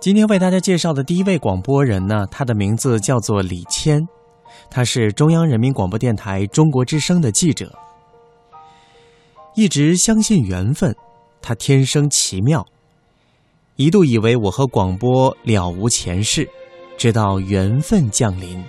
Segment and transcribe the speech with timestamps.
[0.00, 4.00] 今天为大家介绍的第一位广播人呢，他的名字叫做李谦，
[4.70, 7.70] 他是中央人民广播电台中国之声的记者。
[9.54, 10.96] 一直相信缘分，
[11.42, 12.66] 他天生奇妙，
[13.76, 16.48] 一度以为我和广播了无前世，
[16.96, 18.64] 直到缘分降临。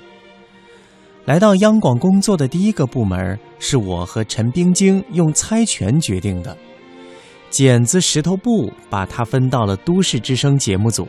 [1.23, 6.57] 来到央广工作的第一个部门，是我和陈冰晶用猜拳决定的。
[7.49, 11.05] 剪子石头布把他分到了都市之声节目组，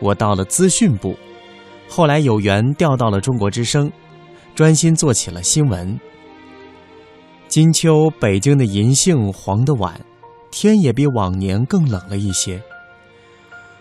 [0.00, 1.16] 我到了资讯部，
[1.88, 3.90] 后来有缘调到了中国之声，
[4.54, 5.98] 专心做起了新闻。
[7.48, 10.00] 金秋，北京的银杏黄得晚，
[10.50, 12.62] 天也比往年更冷了一些。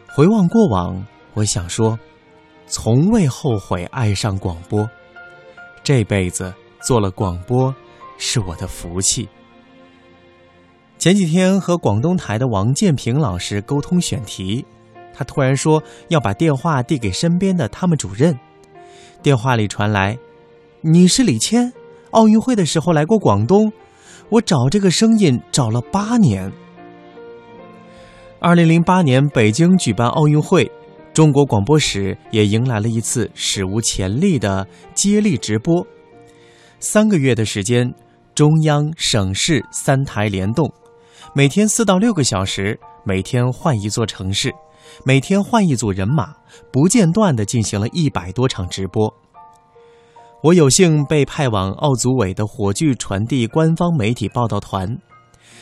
[0.07, 1.05] 回望过往，
[1.35, 1.97] 我想说，
[2.67, 4.89] 从未后悔爱上广播，
[5.83, 7.73] 这辈子做了广播，
[8.17, 9.29] 是我的福气。
[10.97, 14.65] 前几天和广东台的王建平老师沟通选题，
[15.19, 18.39] 他突然说要把电话递给身边的他们主任。
[19.21, 20.17] 电话里传来
[20.79, 21.73] ：“你是李谦，
[22.11, 23.69] 奥运会的时候来过广东，
[24.29, 26.49] 我找这个声音找了八年。”
[28.39, 30.71] 二零零八年北京举办奥运会，
[31.13, 35.85] 中国广播史也迎来了一次史无前例的接力直播，
[36.79, 37.93] 三个月的时间，
[38.33, 40.71] 中央、省市三台联动。
[41.35, 44.51] 每天四到六个小时，每天换一座城市，
[45.05, 46.33] 每天换一组人马，
[46.71, 49.13] 不间断地进行了一百多场直播。
[50.41, 54.97] 我有幸被派往奥组委的火炬传递官方媒体报道团，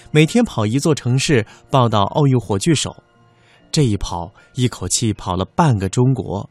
[0.09, 2.95] 每天跑一座城市报道奥运火炬手。
[3.69, 6.49] 这一跑，一口气跑了半个中国，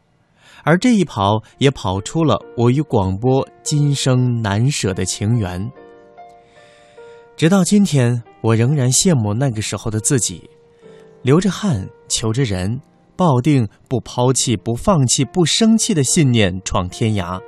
[0.63, 5.71] 而这一跑也跑出了我与广播今生难舍的情缘。
[7.35, 8.21] 直到今天。
[8.41, 10.49] 我仍然羡慕那个时候的自己，
[11.21, 12.79] 流着汗，求着人，
[13.15, 17.41] 抱定不抛弃、不放弃、不生气的信念，闯天涯，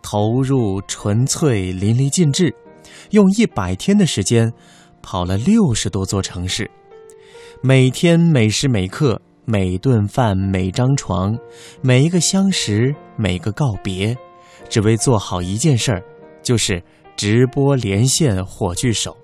[0.00, 2.54] 投入纯粹、淋漓尽致，
[3.10, 4.52] 用一百天的时间，
[5.02, 6.70] 跑了六十多座城市，
[7.62, 11.38] 每天每时每刻、每顿饭、每张床、
[11.82, 14.16] 每一个相识、每个告别，
[14.68, 16.02] 只为做好一件事儿，
[16.42, 16.82] 就是
[17.14, 19.16] 直播连线火炬手。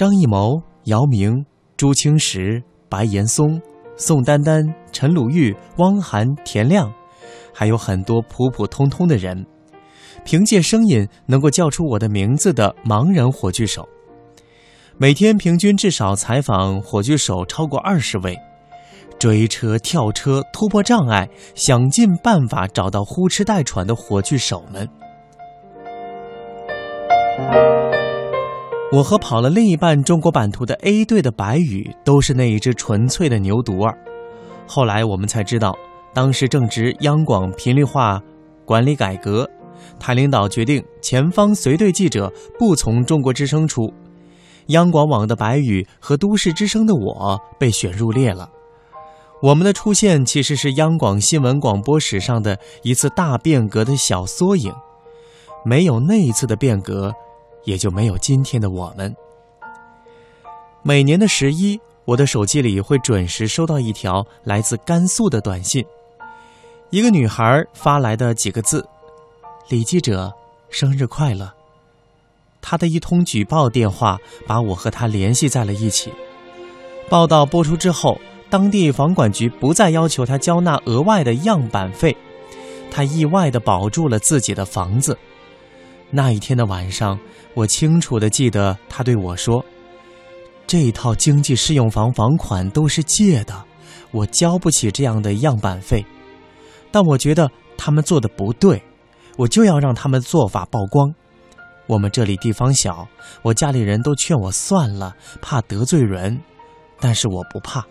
[0.00, 1.44] 张艺谋、姚明、
[1.76, 3.60] 朱清时、白岩松、
[3.98, 6.90] 宋丹丹、陈鲁豫、汪涵、田亮，
[7.52, 9.44] 还有很多普普通通的人，
[10.24, 13.86] 凭借声音能够叫出我的名字的盲人火炬手，
[14.96, 18.34] 每天平均至少采访火炬手超过二十位，
[19.18, 24.88] 追车、跳车、突破障碍，想尽办法找到呼哧带喘的火炬手们。
[28.92, 33.96] 我和跑了另一半中国版图的 A 队的白羽都是那一只纯粹的牛犊儿。
[34.66, 35.76] 后来我们才知道，
[36.12, 38.20] 当时正值央广频率化
[38.64, 39.48] 管理改革，
[40.00, 43.92] 台领导决定前方随队记者不从中国之声出，
[44.66, 48.50] 央广网的白羽和都市之声的我被选入列了。
[49.40, 54.74] 我们的出现其实是央广新闻广播史上的一次大变革的小缩影，
[55.64, 57.14] 没有那一次的变革。
[57.64, 59.14] 也就没有今天的我们。
[60.82, 65.84] 每年的十一，我的手机里会准时收到一条来自甘肃的短信，
[66.90, 68.86] 一个女孩发来的几个字
[69.68, 70.32] ：“李记者，
[70.70, 71.52] 生日快乐。”
[72.62, 76.12] 她的一通举报电话把我和她联系在了一起。
[77.08, 82.16] 报道播出之后，当地房管局不再要求她交纳额外的样板费，
[82.90, 85.16] 她意外的保住了自己的房子。
[86.10, 87.18] 那一天的晚上。
[87.52, 89.64] 我清楚的记得，他对我说
[90.68, 93.64] ：“这套经济适用房房款都是借的，
[94.12, 96.06] 我交不起这样的样板费。
[96.92, 98.80] 但我觉得他们做的不对，
[99.36, 101.12] 我就要让他们做法曝光。
[101.88, 103.08] 我们这里地方小，
[103.42, 106.40] 我家里人都劝我算了，怕得罪人，
[107.00, 107.84] 但是我不怕。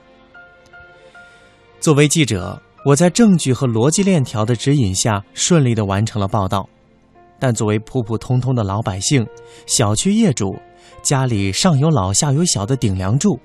[1.82, 6.70] 作为记者，我在证据和逻辑链条的指引下，顺利的完成了报道。”
[7.40, 9.26] 但作为普普通通的老百姓，
[9.66, 10.54] 小区业主，
[11.02, 13.40] 家里上有老下有小的顶梁柱，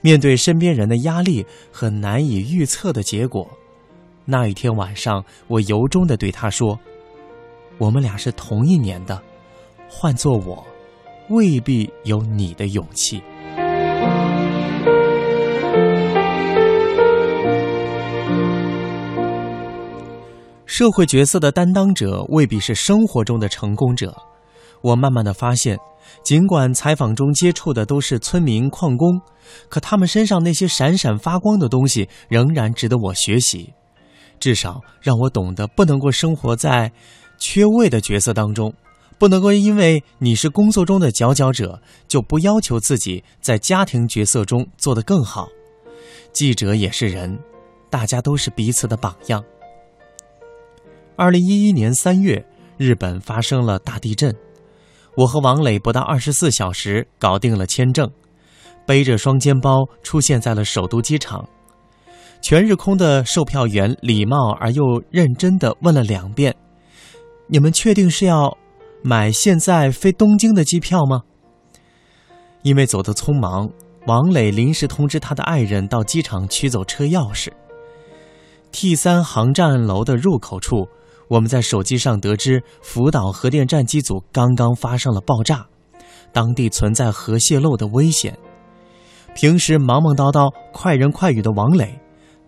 [0.00, 3.48] 面对身边人的压力和难以预测的结果，
[4.24, 6.78] 那一天晚上，我由衷的对他说
[7.78, 9.22] ：“我们俩是同一年的，
[9.88, 10.66] 换做我，
[11.28, 13.22] 未必有你的勇气。”
[20.76, 24.12] 社会角色的担当者未必是生活中的成功者，
[24.82, 25.78] 我慢慢的发现，
[26.24, 29.20] 尽管采访中接触的都是村民、矿工，
[29.68, 33.72] 可他们身上那些闪闪发光的东西仍然值得我学习，
[34.40, 36.90] 至少让我懂得不能够生活在
[37.38, 38.74] 缺位的角色当中，
[39.16, 45.46] 不能够因为你是工作中的佼佼者，就不要求自己在家庭角色中做得更好。
[46.32, 47.38] 记者也是人，
[47.88, 49.40] 大家都是彼此的榜样。
[51.16, 52.44] 二零一一年三月，
[52.76, 54.34] 日本发生了大地震。
[55.16, 58.10] 我和王磊不到二十四小时搞定了签证，
[58.84, 61.48] 背着双肩包出现在了首都机场。
[62.42, 66.52] 全日空的售票员礼貌而又认真地问了两遍
[67.46, 68.58] ：“你们确定是要
[69.04, 71.22] 买现在飞东京的机票吗？”
[72.62, 73.70] 因为走得匆忙，
[74.08, 77.50] 王磊临时通知他的爱人到机场取走车钥匙。
[78.72, 80.88] T 三航站楼的入口处。
[81.28, 85.66] 我们在手机上得知，福岛核电站机组刚刚发生了爆炸，
[86.32, 88.36] 当地存在核泄漏的危险。
[89.34, 91.98] 平时忙忙叨叨、快人快语的王磊，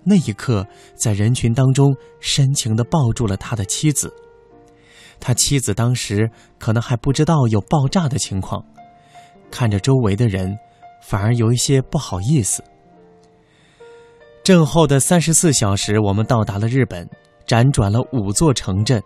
[0.04, 4.12] 那一刻在人群当中深情地抱住了他的妻子。
[5.18, 8.62] 他妻子当时可能还不知道有爆炸的情况，
[9.50, 10.56] 看着周围的人，
[11.02, 12.62] 反而有一些不好意思。
[14.44, 17.08] 震后的三十四小时，我们到达了日本。
[17.46, 19.02] 辗转了五座城镇，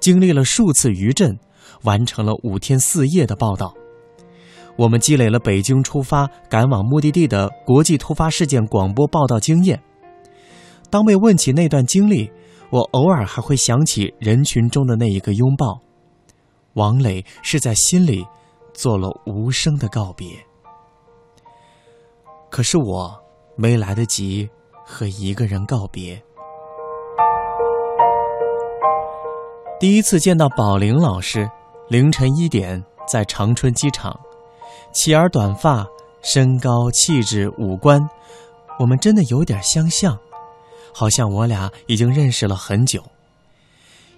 [0.00, 1.38] 经历了数次余震，
[1.84, 3.74] 完成了五天四夜的报道。
[4.76, 9.82] 我们积累了北京出发赶往目的地的国际突发事件广播报道经验。
[10.88, 12.30] 当被问起那段经历，
[12.70, 15.78] 我偶尔还会想起人群中的那一个拥抱。
[16.74, 18.26] 王磊是在心里
[18.72, 20.28] 做了无声的告别。
[22.50, 23.14] 可是我
[23.56, 24.48] 没来得及
[24.84, 26.22] 和一个人告别。
[29.82, 31.50] 第一次见到宝玲老师，
[31.88, 34.16] 凌晨一点在长春机场，
[34.92, 35.84] 齐耳短发，
[36.22, 38.00] 身高、气质、五官，
[38.78, 40.16] 我们真的有点相像，
[40.94, 43.02] 好像我俩已经认识了很久。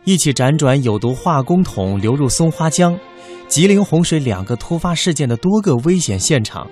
[0.04, 3.00] 一起辗转有毒化工桶流入松花江、
[3.48, 6.68] 吉林洪水两个突发事件的多个危险现场，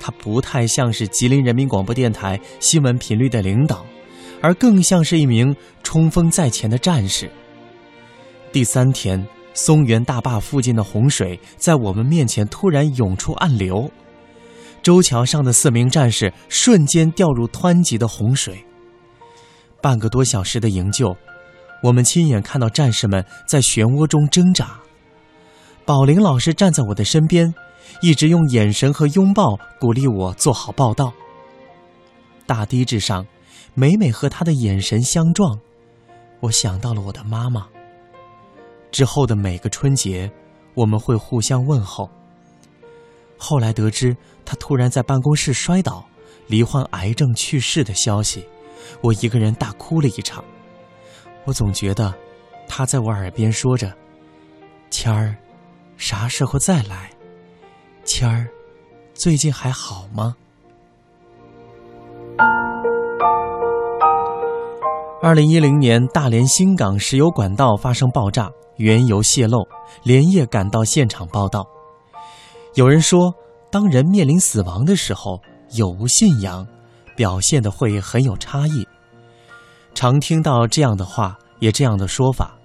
[0.00, 3.84] 他不太像是吉林人民广播电台新闻频率的领导，
[4.40, 7.30] 而更像是一名冲锋在前的战士。
[8.54, 13.90] 第三天，松原大坝附近的洪水在我们面前突然涌出暗流，
[14.80, 18.64] 周桥上的四名战士瞬间掉入湍急的洪水。
[19.82, 21.16] 半个多小时的营救，
[21.82, 24.78] 我们亲眼看到战士们在漩涡中挣扎。
[25.84, 27.52] 宝林老师站在我的身边，
[28.02, 31.12] 一直用眼神和拥抱鼓励我做好报道。
[32.46, 33.26] 大堤之上，
[33.74, 35.58] 每每和他的眼神相撞，
[36.38, 37.66] 我想到了我的妈妈。
[38.94, 40.30] 之后的每个春节，
[40.74, 42.08] 我们会互相问候。
[43.36, 46.06] 后来得知他突然在办公室摔倒，
[46.46, 48.46] 罹患癌症去世的消息，
[49.00, 50.44] 我一个人大哭了一场。
[51.44, 52.14] 我总觉得，
[52.68, 53.92] 他在我耳边说着
[54.90, 55.34] ：“谦儿，
[55.96, 57.10] 啥时候再来？
[58.04, 58.46] 谦儿，
[59.12, 60.36] 最近还好吗？”
[65.20, 68.48] 二零一零年，大连新港石油管道发生爆炸。
[68.76, 69.66] 原油泄漏，
[70.02, 71.66] 连夜赶到现场报道。
[72.74, 73.32] 有人说，
[73.70, 75.40] 当人面临死亡的时候，
[75.76, 76.66] 有无信仰，
[77.16, 78.86] 表现的会很有差异。
[79.94, 82.56] 常听到这样的话，也这样的说法。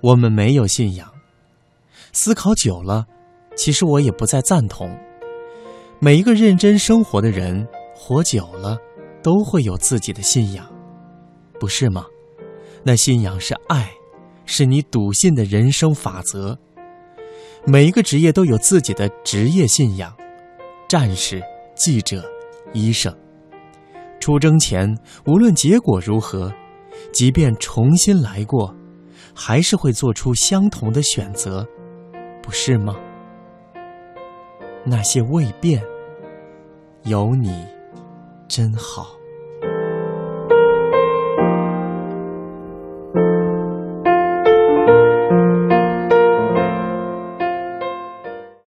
[0.00, 1.08] 我们没有信仰。
[2.12, 3.06] 思考久了，
[3.56, 4.90] 其实我也不再赞同。
[6.00, 8.76] 每一个认真生活的人，活久了，
[9.22, 10.66] 都会有自己的信仰，
[11.60, 12.04] 不是吗？
[12.82, 13.92] 那信仰是爱。
[14.50, 16.58] 是你笃信的人生法则。
[17.66, 20.10] 每一个职业都有自己的职业信仰，
[20.88, 21.42] 战士、
[21.74, 22.24] 记者、
[22.72, 23.14] 医生。
[24.18, 26.50] 出征前，无论结果如何，
[27.12, 28.74] 即便重新来过，
[29.34, 31.66] 还是会做出相同的选择，
[32.42, 32.96] 不是吗？
[34.82, 35.82] 那些未变，
[37.02, 37.66] 有你，
[38.48, 39.17] 真好。